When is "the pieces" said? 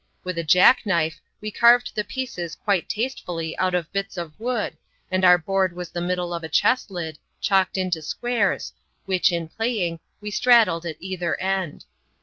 1.93-2.55